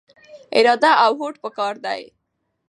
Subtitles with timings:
[0.57, 2.01] اراده او هوډ پکار دی.